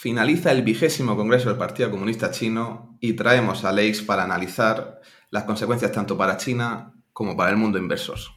[0.00, 5.44] Finaliza el vigésimo Congreso del Partido Comunista Chino y traemos a Leix para analizar las
[5.44, 8.34] consecuencias tanto para China como para el mundo inversos.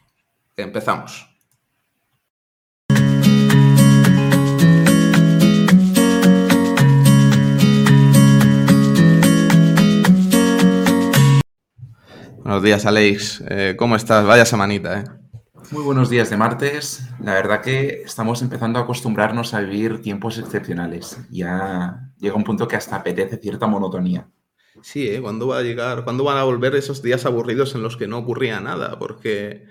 [0.57, 1.25] Empezamos.
[12.39, 13.41] Buenos días, Alex.
[13.47, 14.25] Eh, ¿Cómo estás?
[14.25, 15.22] Vaya semanita, ¿eh?
[15.73, 17.01] Muy buenos días de martes.
[17.19, 21.17] La verdad que estamos empezando a acostumbrarnos a vivir tiempos excepcionales.
[21.31, 24.29] Ya llega un punto que hasta apetece cierta monotonía.
[24.83, 25.19] Sí, ¿eh?
[25.19, 26.03] ¿Cuándo va a llegar?
[26.03, 28.99] ¿Cuándo van a volver esos días aburridos en los que no ocurría nada?
[28.99, 29.65] Porque,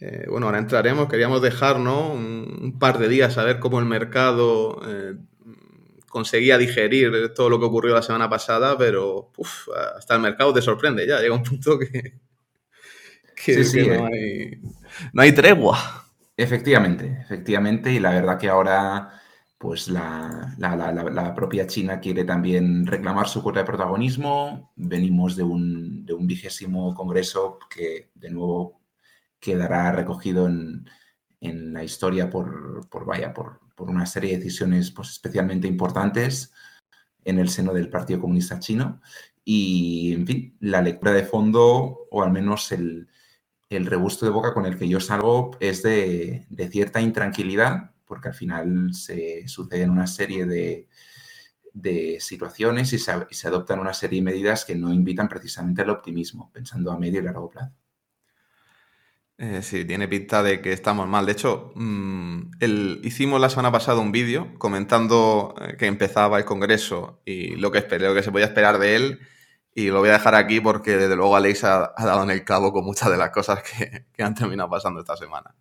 [0.00, 1.10] eh, bueno, ahora entraremos.
[1.10, 2.14] Queríamos dejar, ¿no?
[2.14, 5.16] Un, par de días a ver cómo el mercado eh,
[6.08, 9.30] conseguía digerir todo lo que ocurrió la semana pasada, pero
[9.94, 11.20] hasta el mercado te sorprende ya.
[11.20, 12.14] Llega un punto que,
[13.48, 14.60] no, hay,
[15.12, 16.04] no hay tregua.
[16.36, 17.92] Efectivamente, efectivamente.
[17.92, 19.20] Y la verdad que ahora
[19.64, 24.72] pues la, la, propia China quiere también reclamar su cuota de protagonismo.
[24.76, 28.82] Venimos de un, de un vigésimo congreso que de nuevo
[29.40, 30.86] quedará recogido en,
[31.40, 36.52] en la historia por, por, vaya, por, por una serie de decisiones pues, especialmente importantes
[37.24, 39.00] en el seno del Partido Comunista Chino.
[39.46, 43.08] Y, en fin, la lectura de fondo, o al menos el,
[43.70, 48.34] el rebusto de boca con el que yo salgo, es de, cierta intranquilidad, porque al
[48.34, 50.88] final se suceden una serie de,
[51.74, 56.50] de situaciones y se, adoptan una serie de medidas que no invitan precisamente al optimismo,
[56.52, 57.74] pensando a medio y largo plazo.
[59.36, 61.26] Eh, sí, tiene pinta de que estamos mal.
[61.26, 62.52] De hecho, mm,
[63.02, 67.78] hicimos la semana pasada un vídeo comentando eh, que empezaba el Congreso y lo que,
[67.78, 69.20] esperé, que se podía esperar de él.
[69.74, 72.72] Y lo voy a dejar aquí porque desde luego Alex ha, dado en el cabo
[72.72, 75.54] con muchas de las cosas que, han terminado pasando esta semana.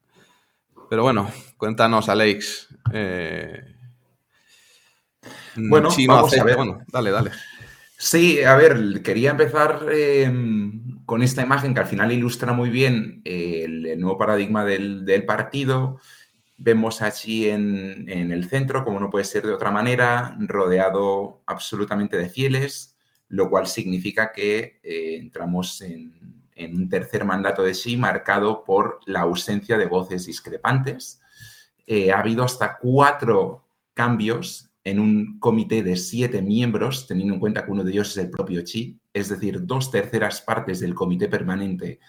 [0.90, 2.68] Pero bueno, cuéntanos, Alex.
[2.94, 3.76] Eh,
[5.56, 6.56] bueno, vamos a ver.
[6.56, 7.32] Bueno, dale, dale.
[7.98, 13.22] Sí, a ver, quería empezar em, con esta imagen que al final ilustra muy bien
[13.24, 16.00] el, nuevo paradigma del, partido.
[16.58, 22.30] Vemos allí en, el centro, como no puede ser de otra manera, rodeado absolutamente de
[22.30, 22.93] fieles,
[23.34, 26.14] lo cual significa que eh, entramos en,
[26.56, 31.20] un tercer mandato de Xi marcado por la ausencia de voces discrepantes.
[31.88, 37.66] Eh, ha habido hasta cuatro cambios en un comité de siete miembros, teniendo en cuenta
[37.66, 41.28] que uno de ellos es el propio Chi, es decir, dos terceras partes del comité
[41.28, 42.00] permanente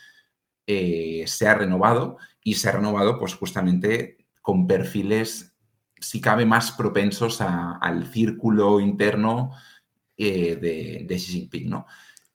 [0.66, 5.56] eh, se ha renovado y se ha renovado pues justamente con perfiles,
[5.98, 9.52] si cabe, más propensos al círculo interno
[10.16, 11.68] eh, de, Xi Jinping.
[11.68, 11.86] ¿no?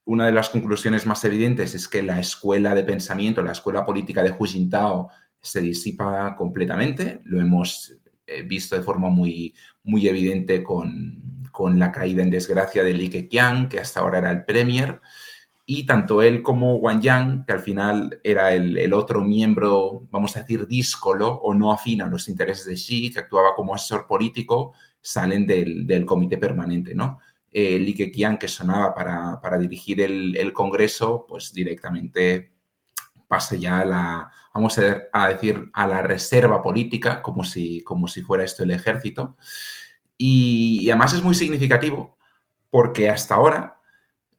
[0.06, 4.24] Una de las conclusiones más evidentes es que la escuela de pensamiento, la escuela política
[4.24, 5.10] de Hu Jintao
[5.42, 7.22] se disipa completamente.
[7.26, 7.96] Lo hemos
[8.26, 9.54] eh, visto de forma muy,
[9.84, 14.32] muy evidente con, con, la caída en desgracia de Li Keqiang, que hasta ahora era
[14.32, 15.00] el premier,
[15.66, 20.36] y tanto él como Wang Yang, que al final era el, el, otro miembro, vamos
[20.36, 24.08] a decir, díscolo o no afín a los intereses de Xi, que actuaba como asesor
[24.08, 27.20] político, salen del, del comité permanente, ¿no?
[27.52, 32.52] Eh, Li Keqiang, que sonaba para, para dirigir el, Congreso, pues directamente
[33.28, 38.22] pase ya a la, vamos a decir, a la reserva política, como si, como si
[38.22, 39.36] fuera esto el ejército.
[40.18, 42.18] Y, además es muy significativo
[42.70, 43.80] porque hasta ahora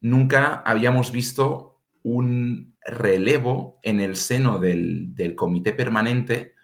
[0.01, 6.55] nunca habíamos visto un relevo en el seno del, del comité permanente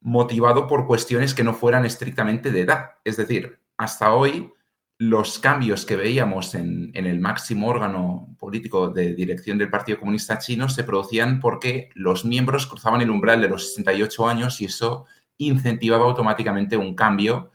[0.00, 2.90] motivado por cuestiones que no fueran estrictamente de edad.
[3.04, 4.52] Es decir, hasta hoy
[4.98, 10.68] los cambios que veíamos en, el máximo órgano político de dirección del Partido Comunista Chino
[10.68, 15.06] se producían porque los miembros cruzaban el umbral de los 68 años y eso
[15.38, 17.52] incentivaba automáticamente un cambio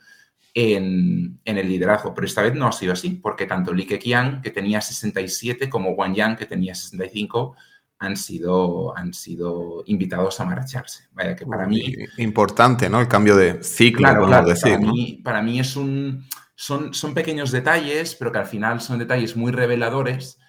[0.53, 2.13] en, el liderazgo.
[2.13, 5.91] Pero esta vez no ha sido así, porque tanto Li Keqiang, que tenía 67, como
[5.91, 7.57] Wang Yang, que tenía 65,
[7.99, 11.09] han sido, han sido invitados a marcharse.
[11.11, 11.93] Vaya que para mí...
[12.19, 13.01] Importante, ¿no?
[13.01, 14.79] El cambio de ciclo, claro, decir.
[15.23, 16.25] para mí es un
[16.55, 20.39] son, pequeños detalles, pero que al final son detalles muy reveladores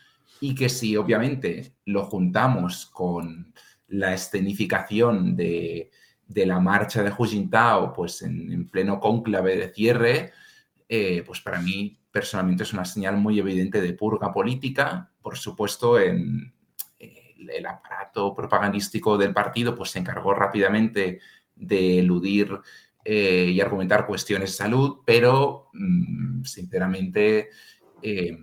[0.41, 3.53] y que si obviamente lo juntamos con
[3.89, 5.91] la escenificación de,
[6.29, 10.33] la marcha de Hu Jintao, pues en, pleno cónclave de cierre,
[10.89, 15.11] eh, pues para mí personalmente es una señal muy evidente de purga política.
[15.23, 16.55] Por supuesto, en
[17.51, 21.21] el aparato propagandístico del partido pues se encargó rápidamente
[21.55, 22.61] de eludir
[23.05, 27.51] eh, y argumentar cuestiones de salud, pero mm, sinceramente
[28.03, 28.39] eh,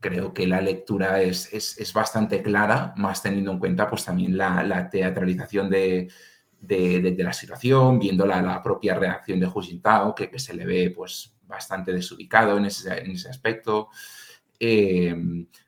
[0.00, 4.88] creo que la lectura es, es, bastante clara, más teniendo en cuenta pues también la,
[4.90, 6.10] teatralización de,
[6.58, 10.92] de, la situación, viendo la, propia reacción de Hu Jintao, que, que, se le ve
[10.94, 13.88] pues bastante desubicado en ese, en ese aspecto.
[14.58, 15.14] Eh,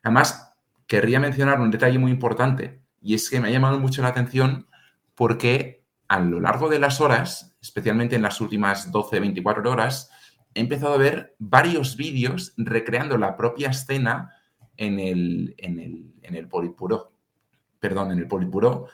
[0.03, 0.53] además,
[0.87, 4.67] querría mencionar un detalle muy importante y es que me ha llamado mucho la atención
[5.15, 10.09] porque a lo largo de las horas, especialmente en las últimas 12, 24 horas,
[10.53, 14.31] he empezado a ver varios vídeos recreando la propia escena
[14.77, 17.13] en el, en el, en el Politburo,
[17.79, 18.87] perdón, en el Politburo,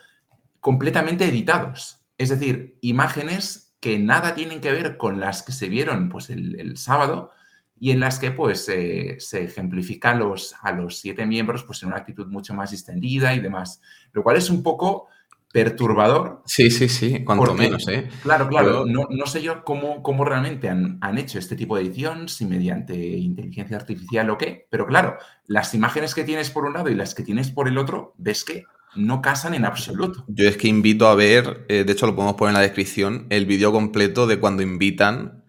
[0.60, 2.02] completamente editados.
[2.18, 6.78] Es decir, imágenes que nada tienen que ver con las que se vieron pues, el,
[6.78, 7.32] sábado
[7.80, 11.98] y en las que pues, se ejemplifican los, a los siete miembros pues, en una
[11.98, 13.82] actitud mucho más distendida y demás.
[14.14, 15.08] Lo cual es un poco
[15.52, 16.42] perturbador.
[16.46, 18.10] Sí, sí, sí, cuanto menos, ¿eh?
[18.24, 21.84] Claro, claro, no, no, sé yo cómo, cómo realmente han, han, hecho este tipo de
[21.84, 25.18] edición, si mediante inteligencia artificial o qué, pero claro,
[25.48, 28.44] las imágenes que tienes por un lado y las que tienes por el otro, ves
[28.44, 28.64] que
[28.96, 30.26] no casan en absoluto.
[30.28, 33.28] Yo es que invito a ver, eh, de hecho lo podemos poner en la descripción,
[33.30, 35.44] el vídeo completo de cuando invitan,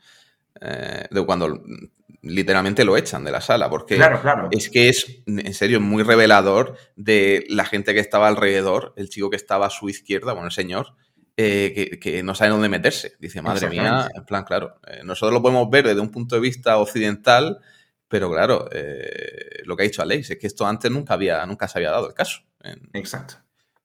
[0.61, 1.63] eh, de cuando
[2.23, 4.01] literalmente lo echan de la sala, porque
[4.51, 9.29] es que es, en serio, muy revelador de la gente que estaba alrededor, el chico
[9.29, 10.95] que estaba a su izquierda, bueno, el señor,
[11.37, 13.15] eh, que, no sabe dónde meterse.
[13.19, 16.79] Dice, madre mía, en plan, claro, nosotros lo podemos ver desde un punto de vista
[16.79, 17.59] occidental,
[18.09, 18.69] pero claro,
[19.65, 22.09] lo que ha dicho Alex es que esto antes nunca, había, nunca se había dado
[22.09, 22.43] el caso.
[22.93, 23.37] Exacto.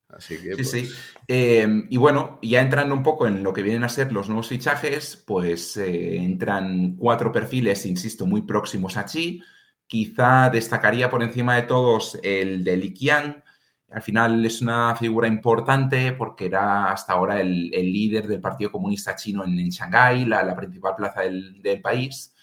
[0.10, 0.82] Así que, sí, sí.
[0.84, 0.94] Pues
[1.28, 4.48] em, y bueno, ya entrando un poco en lo que vienen a ser los nuevos
[4.48, 9.42] fichajes, pues eh, entran cuatro perfiles, insisto, muy próximos a Chi.
[9.86, 13.44] Quizá destacaría por encima de todos el de Li Qiang.
[13.92, 19.16] Al final es una figura importante porque era hasta ahora el, líder del Partido Comunista
[19.16, 22.34] Chino en, en Shanghái, la, principal plaza del, del país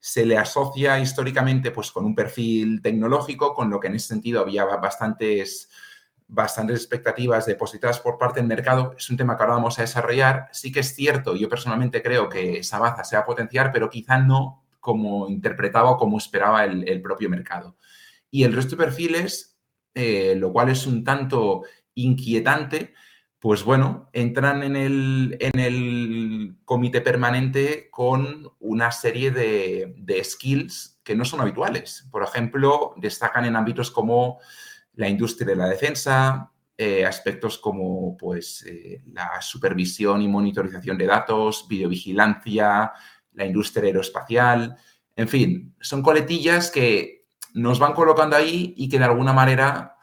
[0.00, 4.40] se le asocia históricamente pues, con un perfil tecnológico, con lo que en ese sentido
[4.40, 5.68] había bastantes,
[6.30, 8.94] bastantes expectativas depositadas por parte del mercado.
[8.96, 10.48] Es un tema que ahora vamos a desarrollar.
[10.52, 13.90] Sí que es cierto, yo personalmente creo que esa baza se va a potenciar, pero
[13.90, 17.76] quizá no como interpretaba o como esperaba el, propio mercado.
[18.30, 19.58] Y el resto de perfiles,
[19.94, 21.62] eh, lo cual es un tanto
[21.94, 22.94] inquietante,
[23.40, 31.16] pues bueno, entran en el, en el comité permanente con una serie de, skills que
[31.16, 32.06] no son habituales.
[32.10, 34.38] Por ejemplo, destacan en ámbitos como
[34.94, 41.06] la industria de la defensa, eh, aspectos como pues, eh, la supervisión y monitorización de
[41.06, 42.92] datos, videovigilancia,
[43.34, 44.76] la industria aeroespacial,
[45.16, 49.96] en fin, son coletillas que nos van colocando ahí y que de alguna manera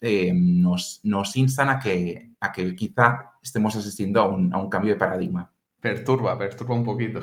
[0.00, 4.70] eh, nos, nos instan a que, a que quizá estemos asistiendo a un, a un
[4.70, 5.52] cambio de paradigma.
[5.80, 7.20] Perturba, perturba un poquito.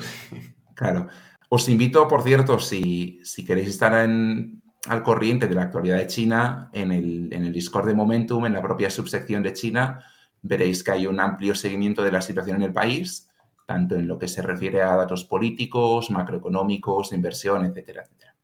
[0.74, 1.08] Claro.
[1.48, 6.06] Os invito, por cierto, si, si queréis estar en, al corriente de la actualidad de
[6.06, 10.04] China, en el, en el Discord de Momentum, en la propia subsección de China,
[10.42, 13.28] veréis que hay un amplio seguimiento de la situación en el país,
[13.66, 18.34] tanto en lo que se refiere a datos políticos, macroeconómicos, inversión, etcétera, etcétera.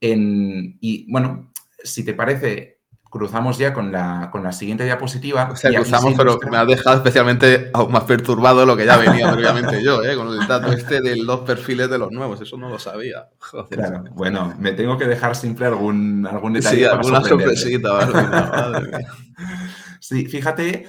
[0.00, 1.52] En, y bueno,
[1.82, 2.75] si te parece,
[3.16, 5.50] cruzamos ya con la, con la siguiente diapositiva.
[5.50, 9.32] O sea, cruzamos, pero me ha dejado especialmente aún más perturbado lo que ya venía
[9.32, 10.16] previamente yo, ¿eh?
[10.16, 12.40] con el dato este de los perfiles de los nuevos.
[12.40, 13.28] Eso no lo sabía.
[13.70, 16.78] Claro, bueno, me tengo que dejar siempre algún, algún detalle.
[16.78, 17.92] Sí, alguna sorpresita.
[17.92, 19.06] ¿vale?
[20.00, 20.88] sí, fíjate,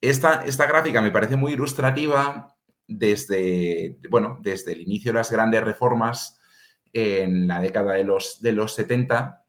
[0.00, 2.54] esta, esta gráfica me parece muy ilustrativa
[2.86, 6.38] desde, bueno, desde el inicio de las grandes reformas
[6.92, 9.44] en la década de los, de los 70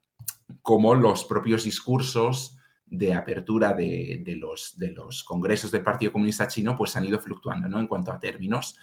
[0.62, 6.76] como los propios discursos de apertura de, los, de, los, congresos del Partido Comunista Chino
[6.76, 7.80] pues han ido fluctuando ¿no?
[7.80, 8.78] en cuanto a términos.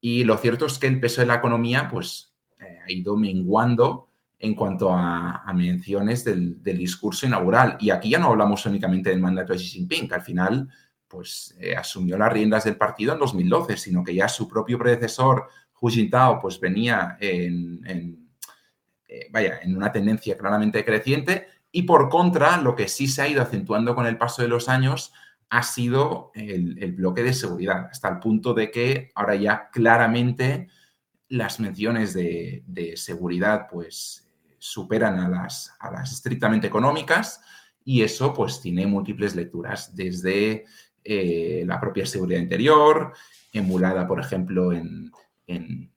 [0.00, 4.08] Y lo cierto es que el peso de la economía pues, eh, ha ido menguando
[4.38, 7.76] en cuanto a, menciones del, discurso inaugural.
[7.80, 10.68] Y aquí ya no hablamos únicamente del mandato de Xi Jinping, que al final
[11.08, 15.48] pues, eh, asumió las riendas del partido en 2012, sino que ya su propio predecesor,
[15.80, 18.27] Hu Jintao, pues venía en
[19.08, 23.28] eh, vaya, en una tendencia claramente creciente y por contra, lo que sí se ha
[23.28, 25.12] ido acentuando con el paso de los años
[25.50, 30.68] ha sido el, bloque de seguridad, hasta el punto de que ahora ya claramente
[31.28, 37.40] las menciones de, seguridad pues superan a las, a las, estrictamente económicas
[37.84, 40.66] y eso pues tiene múltiples lecturas, desde
[41.02, 43.14] eh, la propia seguridad interior,
[43.52, 45.10] emulada por ejemplo en
[45.48, 45.90] en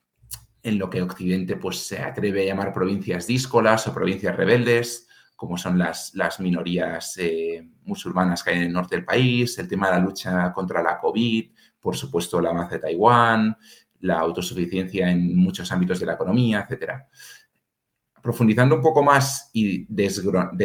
[0.63, 5.80] lo que Occidente pues, se atreve a llamar provincias díscolas o provincias rebeldes, como son
[5.80, 9.94] las, las minorías eh, musulmanas que hay en el norte del país, el tema de
[9.94, 11.50] la lucha contra la COVID,
[11.80, 13.58] por supuesto la avance de Taiwán,
[14.01, 16.91] la autosuficiencia en muchos ámbitos de la economía, etc.
[18.22, 20.62] Profundizando un poco más y desgranando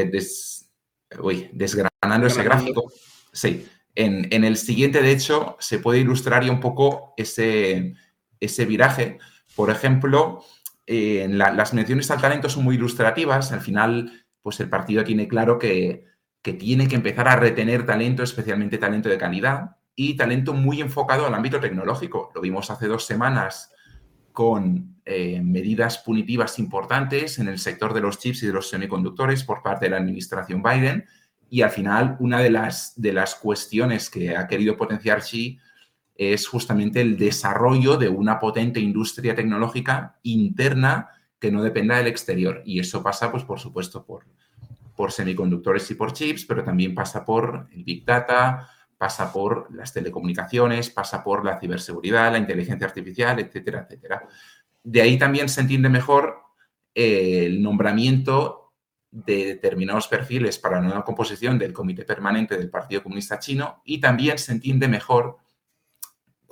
[2.26, 2.92] ese gráfico,
[3.32, 7.94] sí, en, en, el siguiente, de hecho, se puede ilustrar ya un poco ese,
[8.40, 9.18] ese viraje,
[9.56, 10.44] Por ejemplo,
[10.86, 13.50] eh, las menciones al talento son muy ilustrativas.
[13.52, 16.04] Al final, pues el partido tiene claro que,
[16.42, 21.34] tiene que empezar a retener talento, especialmente talento de calidad y talento muy enfocado al
[21.34, 22.30] ámbito tecnológico.
[22.34, 23.72] Lo vimos hace dos semanas
[24.30, 29.42] con eh, medidas punitivas importantes en el sector de los chips y de los semiconductores
[29.42, 31.06] por parte de la administración Biden.
[31.48, 35.58] Y al final, una de las, de las cuestiones que ha querido potenciar Xi
[36.18, 42.62] es justamente el desarrollo de una potente industria tecnológica interna que no dependa del exterior.
[42.64, 44.24] Y eso pasa, pues, por supuesto, por,
[44.94, 49.92] por semiconductores y por chips, pero también pasa por el Big Data, pasa por las
[49.92, 54.26] telecomunicaciones, pasa por la ciberseguridad, la inteligencia artificial, etcétera, etcétera.
[54.82, 56.38] De ahí también se entiende mejor
[56.94, 58.72] eh, el nombramiento
[59.10, 63.98] de determinados perfiles para la nueva composición del Comité Permanente del Partido Comunista Chino y
[63.98, 65.38] también se entiende mejor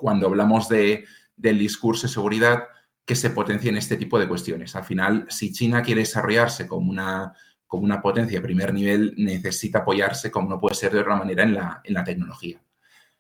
[0.05, 2.65] cuando hablamos de, del discurso de seguridad
[3.07, 4.77] que se potencien este tipo de cuestiones.
[4.77, 7.33] Al final, si China quiere desarrollarse como una
[7.67, 11.43] como una potencia de primer nivel necesita apoyarse, como no puede ser de otra manera,
[11.43, 12.61] en la, en la tecnología.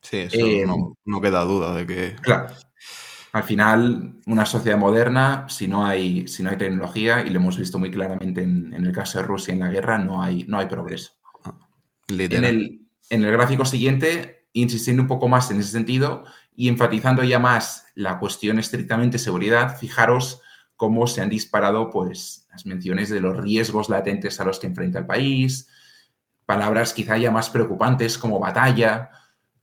[0.02, 2.16] Sí, eso eh, no, queda duda de que...
[2.20, 2.54] Claro.
[3.32, 7.58] Al final, una sociedad moderna, si no hay, si no hay tecnología, y lo hemos
[7.58, 10.66] visto muy claramente en, el caso de Rusia en la guerra, no hay, no hay
[10.66, 11.14] progreso.
[11.44, 11.56] Ah,
[12.08, 17.22] en el, en el gráfico siguiente, insistiendo un poco más en ese sentido y enfatizando
[17.24, 20.40] ya más la cuestión estrictamente seguridad, fijaros
[20.76, 24.98] cómo se han disparado pues, las menciones de los riesgos latentes a los que enfrenta
[24.98, 25.68] el país,
[26.46, 29.10] palabras quizá ya más preocupantes como batalla,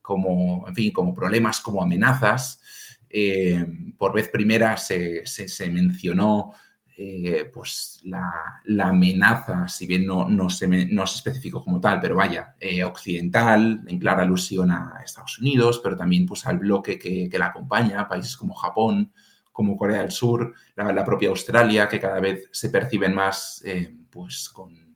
[0.02, 2.62] como, en fin, como problemas, como amenazas.
[3.10, 3.66] Eh,
[3.98, 5.24] por vez primera se,
[5.70, 6.54] mencionó
[6.98, 12.16] eh, pues la, amenaza, si bien no, no, se, no se especificó como tal, pero
[12.16, 17.30] vaya, eh, occidental, en clara alusión a Estados Unidos, pero también pues, al bloque que,
[17.30, 19.12] que la acompaña, países como Japón,
[19.52, 24.50] como Corea del Sur, la, propia Australia, que cada vez se perciben más eh, pues
[24.50, 24.96] con,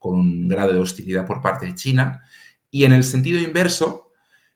[0.00, 2.22] un grado de hostilidad por parte de China.
[2.70, 4.12] Y en el sentido inverso,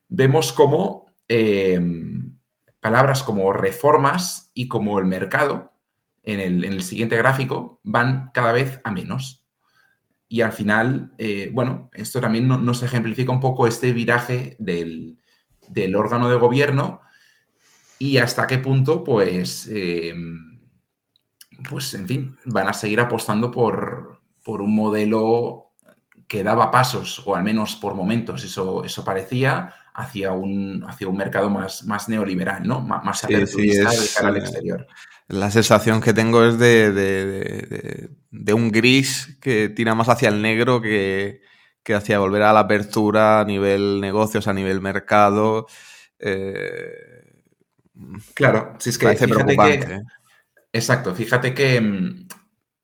[0.09, 2.39] vemos como em,
[2.79, 5.70] palabras como reformas y como el mercado,
[6.23, 9.45] en el, siguiente gráfico, van cada vez a menos.
[10.29, 15.19] Y al final, eh, bueno, esto también nos ejemplifica un poco este viraje del,
[15.69, 17.01] del órgano de gobierno
[17.99, 20.15] y hasta qué punto, pues, eh,
[21.69, 25.73] pues, en fin, van a seguir apostando por, por, un modelo
[26.27, 31.17] que daba pasos, o al menos por momentos, eso, eso parecía, hacia un, hacia un
[31.17, 32.81] mercado más, más neoliberal, ¿no?
[32.81, 34.87] más sí, de cara al eh, exterior.
[35.29, 36.93] La sensación que tengo es de,
[38.31, 41.43] de, un gris que tira más hacia el negro que,
[41.83, 45.67] que hacia volver a la apertura a nivel negocios, a nivel mercado.
[46.19, 47.21] Eh,
[48.35, 49.95] Claro, si es que fíjate que.
[49.95, 50.03] ¿eh?
[50.73, 51.81] Exacto, fíjate que.
[51.81, 52.29] Mm,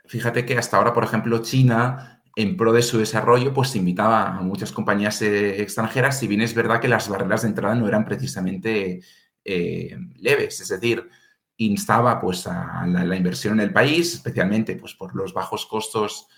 [0.06, 4.42] fíjate que hasta ahora, por ejemplo, China, en pro de su desarrollo, pues invitaba a
[4.42, 8.04] muchas compañías eh, extranjeras, si bien es verdad que las barreras de entrada no eran
[8.04, 9.00] precisamente
[9.42, 11.08] eh, leves, es decir,
[11.56, 16.28] instaba pues a la, inversión en el país, especialmente pues por los bajos costos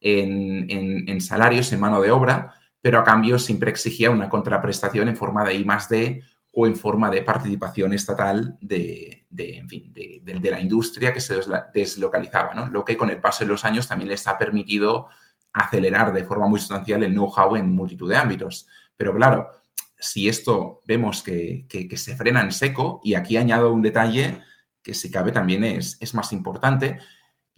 [0.00, 0.70] en,
[1.08, 5.44] en, salarios, en mano de obra, pero a cambio siempre exigía una contraprestación en forma
[5.44, 6.22] de I más D
[6.52, 11.40] o en forma de participación estatal de, la industria que se
[11.74, 12.68] deslocalizaba, ¿no?
[12.68, 15.08] lo que con el paso de los años también les ha permitido
[15.52, 18.66] acelerar de forma muy sustancial el know-how en multitud de ámbitos.
[18.96, 19.50] Pero claro,
[19.98, 24.42] si esto vemos que, que, se frena en seco, y aquí añado un detalle
[24.82, 26.98] que si cabe también es, es más importante,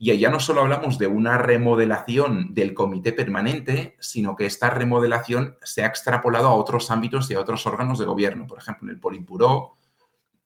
[0.02, 5.58] y allá no solo hablamos de una remodelación del comité permanente, sino que esta remodelación
[5.62, 8.46] se ha extrapolado a otros ámbitos y a otros órganos de gobierno.
[8.46, 9.76] Por ejemplo, en el Politburó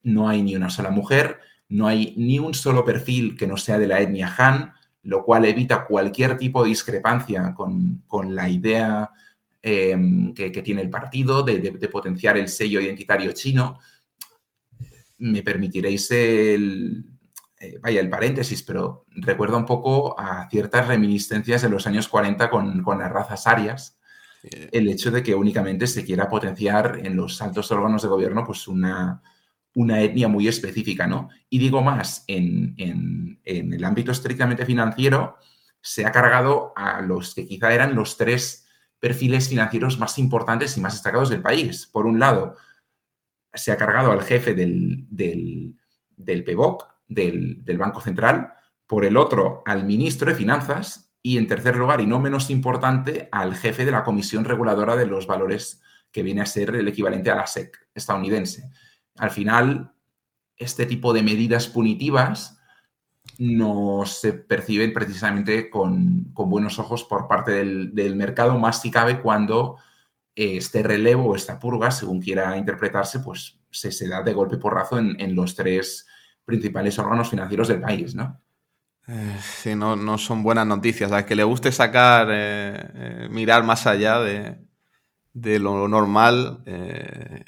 [0.02, 3.78] no hay ni una sola mujer, no hay ni un solo perfil que no sea
[3.78, 4.74] de la etnia Han,
[5.04, 9.11] lo cual evita cualquier tipo de discrepancia con, la idea
[9.62, 13.78] em, que, tiene el partido de potenciar el sello identitario chino.
[15.18, 17.04] Me permitiréis el,
[17.64, 22.50] eh, vaya el paréntesis, pero recuerda un poco a ciertas reminiscencias de los años 40
[22.50, 23.99] con, las razas arias,
[24.42, 28.68] el hecho de que únicamente se quiera potenciar en los altos órganos de gobierno pues
[28.68, 29.23] una,
[29.74, 31.28] una etnia muy específica, ¿no?
[31.50, 32.74] Y digo más, en,
[33.44, 35.36] el ámbito estrictamente financiero,
[35.80, 38.66] se ha cargado a los que quizá eran los tres
[38.98, 41.86] perfiles financieros más importantes y más destacados del país.
[41.86, 42.56] Por un lado,
[43.52, 45.74] se ha cargado al jefe del, del,
[46.16, 48.54] del PEBOC, del, Banco Central,
[48.86, 53.28] por el otro al ministro de Finanzas y en tercer lugar, y no menos importante,
[53.32, 57.30] al jefe de la Comisión Reguladora de los Valores, que viene a ser el equivalente
[57.30, 58.70] a la SEC estadounidense.
[59.16, 59.94] Al final,
[60.56, 62.59] este tipo de medidas punitivas
[63.38, 69.78] no se perciben precisamente con, buenos ojos por parte del, mercado, más si cabe cuando
[70.35, 74.99] eh, este relevo o esta purga, según quiera interpretarse, pues se, da de golpe porrazo
[74.99, 76.06] en, los tres
[76.44, 78.40] principales órganos financieros del país, ¿no?
[79.06, 81.12] Eh, sí, no, no, son buenas noticias.
[81.12, 84.63] A que le guste sacar, eh, mirar más allá de,
[85.34, 86.62] lo normal,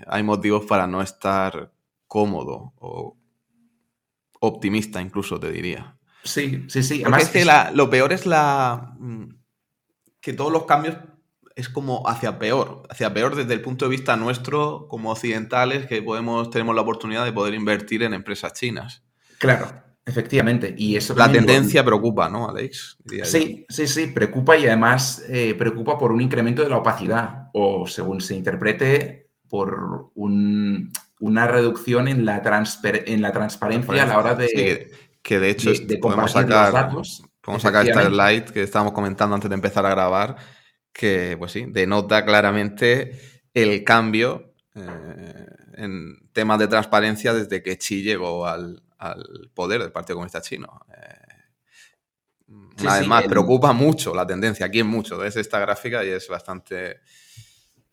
[0.06, 1.72] hay motivos para no estar
[2.06, 3.16] cómodo o
[4.40, 5.96] optimista, incluso te diría.
[6.24, 7.02] Sí, sí, sí.
[7.02, 9.28] Además, es que lo peor es la mm,
[10.20, 10.96] que todos los cambios
[11.54, 16.02] es como hacia peor, hacia peor desde el punto de vista nuestro como occidentales que
[16.02, 19.02] podemos tenemos la oportunidad de poder invertir en empresas chinas.
[19.38, 19.86] Claro.
[20.08, 22.96] Efectivamente, y eso La tendencia preocupa, ¿no, Alex?
[23.24, 27.86] Sí, sí, sí, preocupa y además eh, preocupa por un incremento de la opacidad o,
[27.86, 32.42] según se interprete, por una reducción en la,
[32.84, 34.90] en la transparencia a la hora de...
[35.22, 35.70] que de hecho
[36.02, 40.36] podemos sacar, datos, podemos sacar esta slide que estábamos comentando antes de empezar a grabar,
[40.92, 43.18] que, pues sí, denota claramente
[43.54, 45.46] el cambio eh,
[45.76, 50.82] en temas de transparencia desde que Xi llegó al, al poder del Partido Comunista Chino.
[50.94, 56.10] Eh, una vez más, preocupa mucho la tendencia, aquí es mucho, ves esta gráfica y
[56.10, 57.00] es bastante...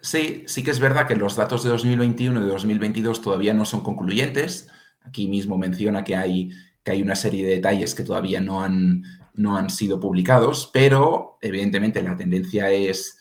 [0.04, 3.64] Sí, sí que es verdad que los datos de 2021 y de 2022 todavía no
[3.64, 4.68] son concluyentes.
[5.02, 6.52] Aquí mismo menciona que hay,
[6.84, 11.38] que hay una serie de detalles que todavía no han, no han sido publicados, pero
[11.42, 13.18] evidentemente la tendencia es,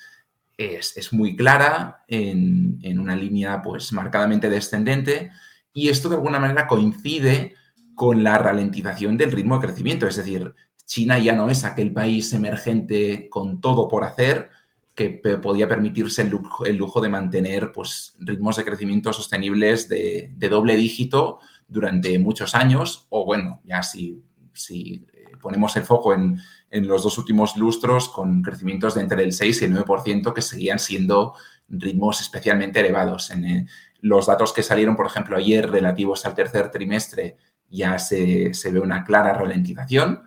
[0.59, 5.31] es, muy clara en, en, una línea pues marcadamente descendente
[5.73, 7.55] y esto de alguna manera coincide
[7.95, 10.09] con la ralentización del ritmo de crecimiento.
[10.09, 10.53] Es decir,
[10.85, 14.51] China ya no es aquel país emergente con todo por hacer
[14.95, 15.11] que
[15.43, 22.19] podía permitirse el lujo, de mantener pues, ritmos de crecimiento sostenibles de, doble dígito durante
[22.19, 24.23] muchos años, o bueno, ya si,
[24.53, 26.39] si eh, ponemos el foco en,
[26.71, 30.79] los dos últimos lustros con crecimientos de entre el 6 y el 9%, que seguían
[30.79, 31.35] siendo
[31.69, 33.31] ritmos especialmente elevados.
[33.31, 33.67] En eh,
[34.01, 37.37] los datos que salieron, por ejemplo, ayer relativos al tercer trimestre
[37.69, 40.23] ya se, ve una clara ralentización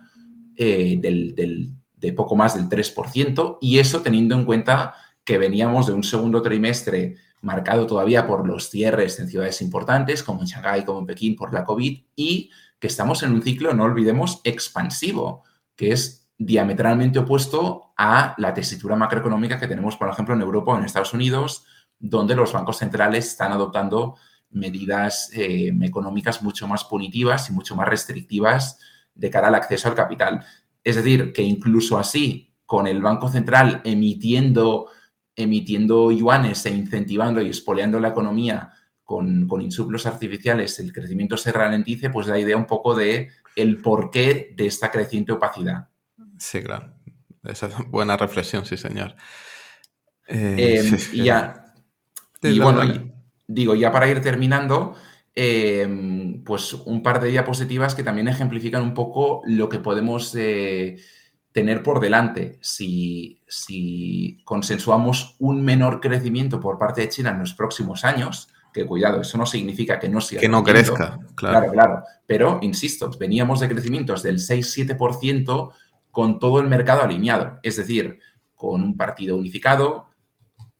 [0.56, 1.00] eh,
[1.96, 6.42] de poco más del 3%, y eso teniendo en cuenta que veníamos de un segundo
[6.42, 11.36] trimestre marcado todavía por los cierres en ciudades importantes, como en Shanghái, como en Pekín,
[11.36, 17.18] por la COVID, y que estamos en un ciclo, no olvidemos, expansivo, que es diametralmente
[17.18, 21.64] opuesto a la tesitura macroeconómica que tenemos, por ejemplo, en Europa o en Estados Unidos,
[21.98, 24.16] donde los bancos centrales están adoptando
[24.50, 28.78] medidas eh, económicas mucho más punitivas y mucho más restrictivas
[29.14, 30.44] de cara al acceso al capital.
[30.86, 34.88] Es decir, que incluso así, con el Banco Central emitiendo,
[35.34, 38.72] emitiendo yuanes e incentivando y espoleando la economía
[39.02, 43.78] con, con insuplos artificiales, el crecimiento se ralentice, pues da idea un poco de el
[43.78, 45.88] porqué de esta creciente opacidad.
[46.38, 46.94] Sí, claro.
[47.42, 49.16] Esa es buena reflexión, sí, señor.
[50.28, 51.74] Eh, y ya.
[52.42, 52.82] Y bueno,
[53.48, 54.94] digo, ya para ir terminando,
[55.36, 60.96] em, pues un par de diapositivas que también ejemplifican un poco lo que podemos eh,
[61.52, 63.42] tener por delante si,
[64.44, 68.48] consensuamos un menor crecimiento por parte de China en los próximos años.
[68.72, 70.40] Que cuidado, eso no significa que no siga.
[70.40, 71.60] Que no crezca, claro.
[71.60, 72.02] Claro, claro.
[72.26, 75.72] Pero, insisto, veníamos de crecimientos del 6-7%
[76.10, 77.58] con todo el mercado alineado.
[77.62, 78.18] Es decir,
[78.54, 80.08] con un partido unificado,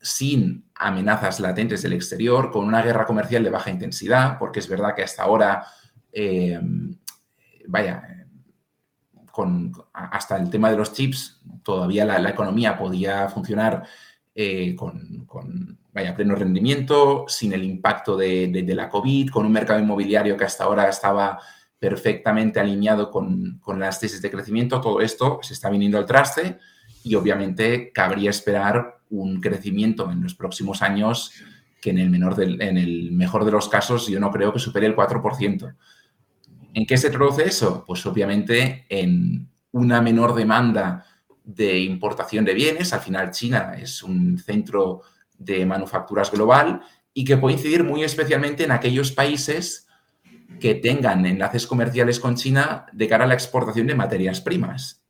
[0.01, 4.95] sin amenazas latentes del exterior, con una guerra comercial de baja intensidad, porque es verdad
[4.95, 5.67] que hasta ahora,
[6.13, 6.61] eh,
[7.67, 8.27] vaya,
[9.31, 13.85] con, hasta el tema de los chips, todavía la, economía podía funcionar
[14.35, 15.27] eh, con,
[15.93, 20.65] vaya, pleno rendimiento, sin el impacto de, la COVID, con un mercado inmobiliario que hasta
[20.65, 21.39] ahora estaba
[21.79, 26.59] perfectamente alineado con, con las tesis de crecimiento, todo esto se está viniendo al traste
[27.03, 31.33] y obviamente cabría esperar un crecimiento en los próximos años
[31.81, 34.87] que en el, menor en el mejor de los casos yo no creo que supere
[34.87, 35.75] el 4%.
[36.75, 37.85] ¿En qué se traduce eso?
[37.87, 41.07] Pues obviamente en una menor demanda
[41.45, 42.93] de importación de bienes.
[42.93, 45.03] Al final China es un centro
[45.39, 46.83] de manufacturas global
[47.15, 49.87] y que puede incidir muy especialmente en aquellos países
[50.61, 55.06] que tengan enlaces comerciales con China de cara a la exportación de materias primas.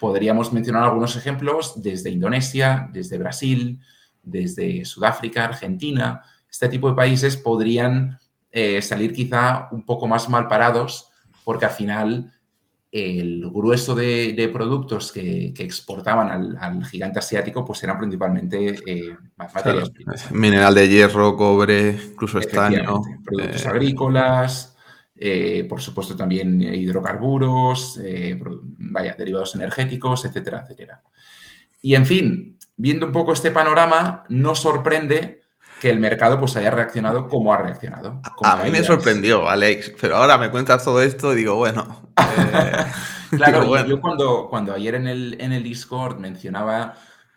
[0.00, 3.78] Podríamos mencionar algunos ejemplos desde Indonesia, desde Brasil,
[4.22, 6.22] desde Sudáfrica, Argentina.
[6.50, 8.18] Este tipo de países podrían
[8.50, 11.10] eh, salir quizá un poco más mal parados
[11.44, 12.32] porque al final
[12.92, 19.92] el grueso de, productos que, exportaban al, gigante asiático pues eran principalmente eh, materias
[20.32, 23.02] Mineral de hierro, cobre, incluso estaño.
[23.24, 24.69] Productos eh, agrícolas,
[25.22, 31.02] eh, por supuesto también hidrocarburos, eh, vaya, derivados energéticos, etcétera, etcétera.
[31.82, 35.42] Y en fin, viendo un poco este panorama, no sorprende
[35.78, 38.22] que el mercado pues haya reaccionado como ha reaccionado.
[38.42, 42.12] a mí me sorprendió, Alex, pero ahora me cuentas todo esto y digo, bueno.
[43.30, 46.94] claro, yo cuando, cuando ayer en el, en el Discord mencionaba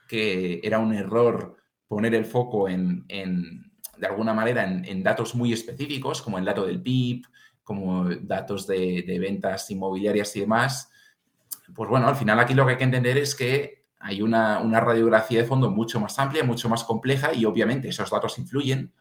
[0.08, 6.22] que era un error poner el foco en, de alguna manera, en, datos muy específicos,
[6.22, 7.26] como el dato del PIB,
[7.64, 10.92] como datos de, ventas inmobiliarias y demás,
[11.76, 14.82] pues bueno, al final aquí lo que hay que entender es que hay una, una,
[14.82, 18.92] radiografía de fondo mucho más amplia, mucho más compleja y obviamente esos datos influyen,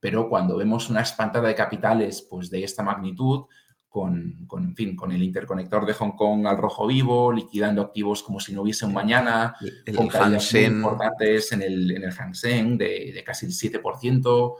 [0.00, 3.46] pero cuando vemos una espantada de capitales pues de esta magnitud,
[3.90, 8.38] con, con, fin, con el interconector de Hong Kong al rojo vivo, liquidando activos como
[8.38, 12.78] si no hubiese un mañana, el, con caídas importantes en el, en el Hang Seng
[12.78, 14.54] de, de casi el 7%,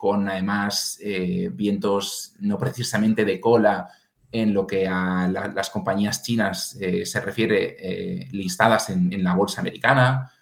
[0.00, 3.86] con además eh, vientos no precisamente de cola
[4.32, 9.34] en lo que a las compañías chinas eh, se refiere, eh, listadas en, en, la
[9.34, 10.32] bolsa americana,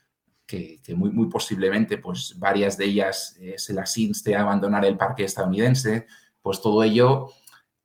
[0.46, 4.96] que, que, muy, muy posiblemente pues, varias de ellas se las inste a abandonar el
[4.96, 6.06] parque estadounidense,
[6.40, 7.32] pues todo ello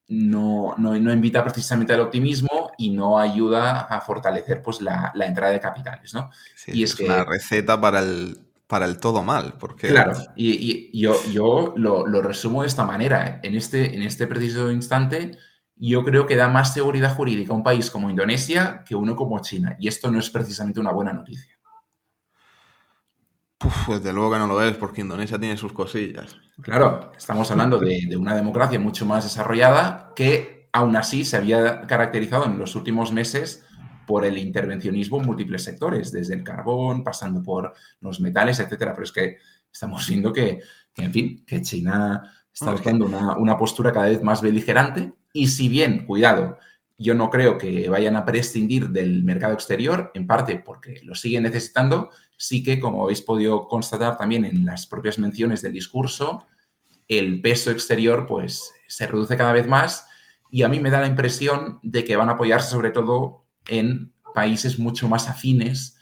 [0.10, 5.26] no, no, no, invita precisamente al optimismo y no ayuda a fortalecer pues, la, la
[5.26, 6.14] entrada de capitales.
[6.14, 6.30] ¿no?
[6.68, 8.38] y es, es que, una receta para el,
[8.74, 9.54] para el todo mal.
[9.60, 9.90] Porque...
[9.90, 13.40] Claro, y, y yo, yo lo, lo, resumo de esta manera.
[13.44, 15.38] En este, en este preciso instante,
[15.76, 19.40] yo creo que da más seguridad jurídica a un país como Indonesia que uno como
[19.42, 19.76] China.
[19.80, 21.56] Y esto no es precisamente una buena noticia.
[23.64, 26.36] Uf, desde luego que no lo es, porque Indonesia tiene sus cosillas.
[26.60, 31.82] Claro, estamos hablando de, de, una democracia mucho más desarrollada que aún así se había
[31.82, 33.68] caracterizado en los últimos meses
[34.06, 38.94] por el intervencionismo en múltiples sectores, desde el carbón, pasando por los metales, etcétera.
[38.94, 39.38] Pero es que
[39.72, 40.62] estamos viendo que,
[40.94, 45.14] que en fin, que China está adoptando una, una postura cada vez más beligerante.
[45.34, 46.58] Y si bien, cuidado,
[46.98, 51.44] yo no creo que vayan a prescindir del mercado exterior, en parte porque lo siguen
[51.44, 56.46] necesitando, sí que, como habéis podido constatar también en las propias menciones del discurso,
[57.08, 60.08] el peso exterior pues se reduce cada vez más.
[60.50, 64.14] Y a mí me da la impresión de que van a apoyarse sobre todo en
[64.34, 65.98] países mucho más afines,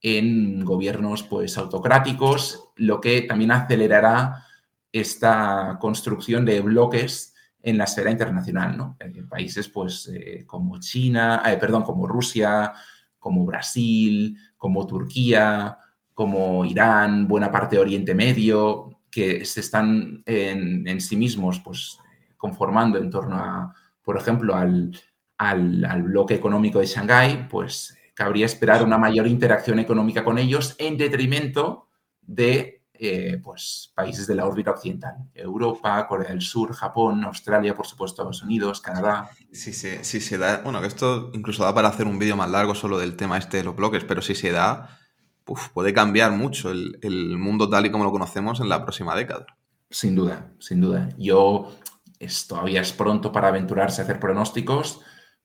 [0.00, 4.44] en gobiernos pues autocráticos, lo que también acelerará
[4.90, 8.96] esta construcción de bloques en la esfera internacional, ¿no?
[8.98, 12.72] En países pues eh, como China, eh, perdón, como Rusia,
[13.18, 15.78] como Brasil, como Turquía,
[16.12, 21.98] como Irán, buena parte de Oriente Medio, que se están en, en sí mismos pues,
[22.36, 24.98] conformando en torno a, por ejemplo, al,
[25.42, 30.76] al, al bloque económico de Shanghái, pues cabría esperar una mayor interacción económica con ellos
[30.78, 31.88] en detrimento
[32.20, 35.16] de eh, pues, países de la órbita occidental.
[35.34, 39.30] Europa, Corea del Sur, Japón, Australia, por supuesto, Estados Unidos, Canadá.
[39.50, 40.58] Sí, sí, sí se da.
[40.62, 43.56] Bueno, que esto incluso da para hacer un vídeo más largo solo del tema este
[43.56, 45.00] de los bloques, pero si se da,
[45.46, 49.16] uf, puede cambiar mucho el, el, mundo tal y como lo conocemos en la próxima
[49.16, 49.46] década.
[49.90, 51.08] Sin duda, sin duda.
[51.18, 51.76] Yo,
[52.20, 55.00] es, todavía es pronto para aventurarse a hacer pronósticos,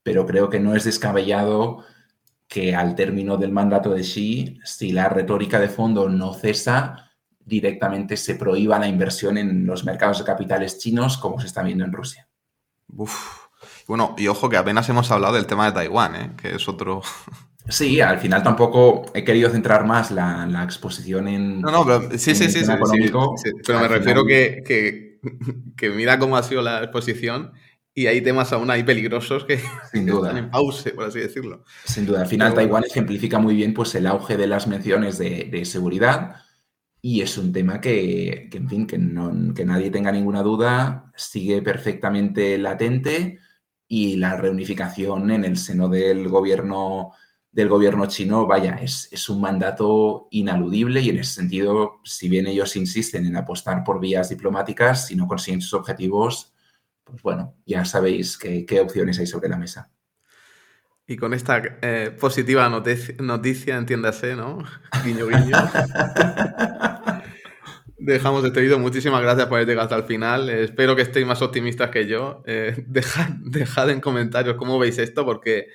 [0.08, 1.84] pero creo que no es descabellado
[2.48, 7.12] que al término del mandato de Xi, si la retórica de fondo no cesa,
[7.44, 11.84] directamente se prohíba la inversión en los mercados de capitales chinos como se está viendo
[11.84, 12.30] en Rusia.
[12.88, 13.48] Uf.
[13.86, 16.32] Bueno, y ojo que apenas hemos hablado del tema de Taiwán, ¿eh?
[16.42, 17.02] que es otro...
[17.70, 21.60] Sí, al final tampoco he querido centrar más la, la exposición en...
[21.60, 22.72] No, no, pero sí, sí, sí, sí,
[23.66, 24.26] Pero me refiero final...
[24.26, 25.20] que, que,
[25.76, 27.52] que, mira cómo ha sido la exposición
[27.98, 29.60] y hay temas aún ahí peligrosos que,
[29.92, 30.28] Sin duda.
[30.28, 31.64] están en pause, por así decirlo.
[31.84, 35.18] Sin duda, al final pero, Taiwán ejemplifica muy bien pues, el auge de las menciones
[35.18, 36.36] de, de seguridad,
[37.02, 41.12] y es un tema que, que en fin, que, no, que nadie tenga ninguna duda,
[41.16, 43.40] sigue perfectamente latente
[43.88, 47.14] y la reunificación en el seno del gobierno,
[47.52, 52.46] del gobierno chino, vaya, es, es, un mandato inaludible y en ese sentido, si bien
[52.46, 56.54] ellos insisten en apostar por vías diplomáticas, si no consiguen sus objetivos,
[57.10, 59.90] pues bueno, ya sabéis qué, opciones hay sobre la mesa.
[61.08, 64.60] Y con esta eh, positiva noticia, entiéndase, ¿no?
[65.06, 65.56] Guiño, guiño.
[67.98, 68.78] Dejamos este vídeo.
[68.78, 70.50] Muchísimas gracias por haber llegado hasta el final.
[70.50, 72.44] Eh, espero que estéis más optimistas que yo.
[72.46, 75.68] Eh, dejad, dejad, en comentarios cómo veis esto, porque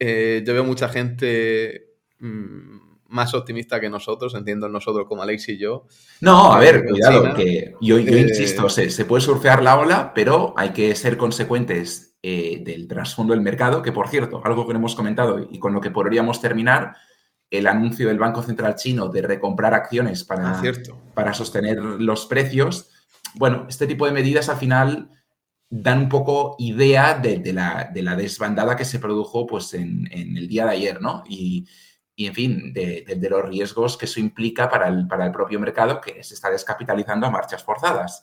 [0.00, 5.86] yo veo mucha gente mmm, más optimista que nosotros, entiendo nosotros como Alex y yo.
[6.20, 7.34] No, a ver, cuidado, China.
[7.34, 12.08] que yo, yo insisto, se, se puede surfear la ola, pero hay que ser consecuentes
[12.22, 15.72] eh, del trasfondo del mercado, que por cierto, algo que no hemos comentado y con
[15.72, 16.96] lo que podríamos terminar,
[17.50, 20.62] el anuncio del Banco Central chino de recomprar acciones para, ah,
[21.14, 22.90] para sostener los precios.
[23.34, 25.10] Bueno, este tipo de medidas al final
[25.70, 30.72] dan un poco idea de, la, desbandada que se produjo pues, en, el día de
[30.72, 31.22] ayer, ¿no?
[31.28, 31.66] Y,
[32.26, 36.22] en fin, de, los riesgos que eso implica para el, para el propio mercado que
[36.24, 38.22] se está descapitalizando a marchas forzadas.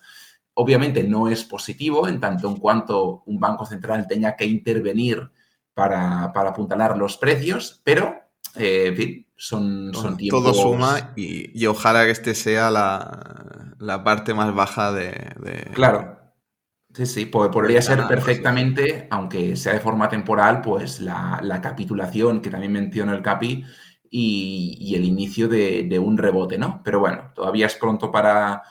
[0.54, 5.30] Obviamente no es positivo en tanto en cuanto un banco central tenga que intervenir
[5.74, 8.16] para, apuntalar los precios, pero,
[8.56, 10.44] eh, en fin, son, son tiempos...
[10.44, 15.70] Todo suma y, ojalá que este sea la, parte más baja de...
[15.74, 16.16] Claro.
[16.96, 22.72] Sí, sí, podría ser perfectamente, aunque sea de forma temporal, pues la, capitulación que también
[22.72, 23.66] menciona el CAPI
[24.10, 26.82] y, el inicio de, un rebote, ¿no?
[26.84, 28.64] Pero bueno, todavía es pronto para,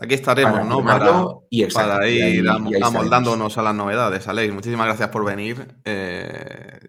[0.00, 0.84] Aquí estaremos, ¿no?
[0.84, 4.52] Para, y para ir amoldándonos a las novedades, Alex.
[4.52, 5.76] Muchísimas gracias por venir.
[5.84, 6.80] Eh,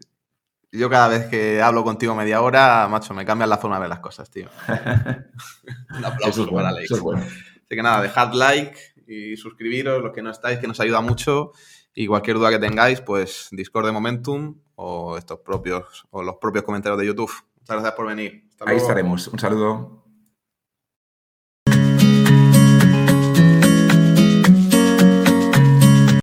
[0.71, 3.89] yo cada vez que hablo contigo media hora, macho, me cambian la forma de ver
[3.89, 4.47] las cosas, tío.
[5.97, 6.91] Un aplauso para Alex.
[6.91, 11.51] Así que nada, dejad like y suscribiros, los que no estáis, que nos ayuda mucho.
[11.93, 16.63] Y cualquier duda que tengáis, pues Discord de Momentum o estos propios, o los propios
[16.63, 17.31] comentarios de YouTube.
[17.61, 18.43] Muchas gracias por venir.
[18.65, 19.27] Ahí estaremos.
[19.27, 20.00] Un saludo.